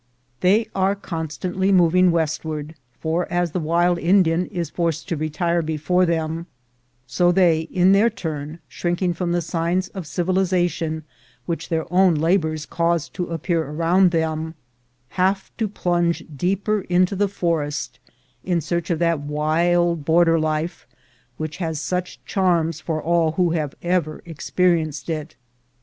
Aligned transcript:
They 0.39 0.67
are 0.73 0.95
con 0.95 1.27
stantly 1.27 1.71
moving 1.71 2.09
westward; 2.09 2.73
for 2.99 3.31
as 3.31 3.51
the 3.51 3.59
wild 3.59 3.99
Indian 3.99 4.47
is 4.47 4.71
forced 4.71 5.07
to 5.09 5.15
retire 5.15 5.61
before 5.61 6.07
them, 6.07 6.47
so 7.05 7.31
they, 7.31 7.69
in 7.71 7.91
their 7.91 8.09
turn, 8.09 8.57
shrinking 8.67 9.13
from 9.13 9.31
the 9.31 9.43
signs 9.43 9.89
of 9.89 10.07
civilization 10.07 11.03
which 11.45 11.69
their 11.69 11.85
own 11.93 12.15
labors 12.15 12.65
cause 12.65 13.09
to 13.09 13.27
appear 13.27 13.61
around 13.63 14.09
them, 14.09 14.55
have 15.09 15.55
to 15.57 15.67
plunge 15.67 16.23
deeper 16.35 16.81
into 16.89 17.15
the 17.15 17.27
forest, 17.27 17.99
in 18.43 18.59
search 18.59 18.89
of 18.89 18.97
that 18.97 19.19
wild 19.19 20.03
border 20.03 20.39
life 20.39 20.87
which 21.37 21.57
has 21.57 21.79
such 21.79 22.19
charms 22.25 22.79
for 22.81 22.99
all 22.99 23.33
who 23.33 23.51
have 23.51 23.75
ever 23.83 24.23
experienced 24.25 25.11
it. 25.11 25.35